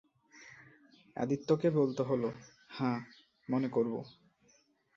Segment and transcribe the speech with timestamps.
[1.17, 2.23] আদিত্যকে বলতে হল,
[2.69, 2.99] হাঁ,
[3.49, 3.93] মনে করব।